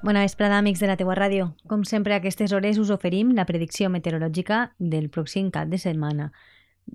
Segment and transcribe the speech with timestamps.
[0.00, 1.48] Bona vesprada, amics de la teua ràdio.
[1.66, 6.28] Com sempre, a aquestes hores us oferim la predicció meteorològica del pròxim cap de setmana.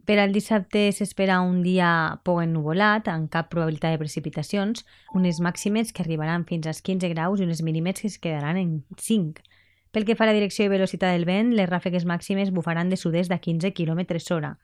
[0.07, 1.89] Per al dissabte s'espera un dia
[2.23, 7.43] poc ennuvolat, amb cap probabilitat de precipitacions, unes màximes que arribaran fins als 15 graus
[7.43, 9.43] i unes mínimes que es quedaran en 5.
[9.91, 12.95] Pel que fa a la direcció i velocitat del vent, les ràfegues màximes bufaran de
[12.95, 14.55] sud-est a 15 km hora.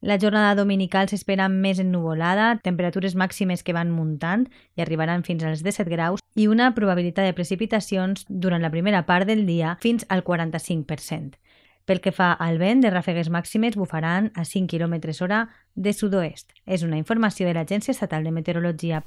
[0.00, 4.46] La jornada dominical s'espera més ennuvolada, temperatures màximes que van muntant
[4.78, 9.28] i arribaran fins als 17 graus i una probabilitat de precipitacions durant la primera part
[9.28, 11.38] del dia fins al 45%.
[11.84, 16.52] Pel que fa al vent, de ràfegues màximes bufaran a 5 km hora de sud-oest.
[16.64, 19.02] És una informació de l'Agència Estatal de Meteorologia.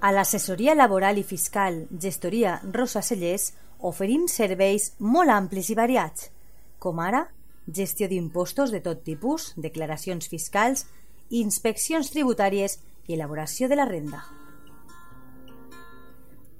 [0.00, 6.30] A l'assessoria laboral i fiscal Gestoria Rosa Cellers oferim serveis molt amplis i variats,
[6.78, 7.26] com ara
[7.66, 10.86] gestió d'impostos de tot tipus, declaracions fiscals,
[11.30, 14.22] inspeccions tributàries i elaboració de la renda.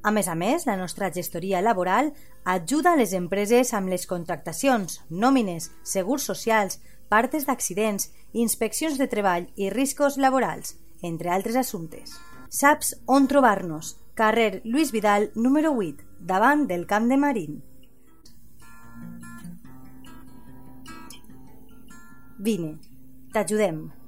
[0.02, 2.14] A més a més, la nostra gestoria laboral
[2.48, 6.80] ajuda a les empreses amb les contractacions, nòmines, segurs socials,
[7.12, 12.16] partes d'accidents, inspeccions de treball i riscos laborals, entre altres assumptes.
[12.48, 13.98] Saps on trobar-nos?
[14.16, 17.62] Carrer Lluís Vidal, número 8, davant del Camp de Marín.
[22.40, 22.78] Vine,
[23.32, 23.99] t'ajudem.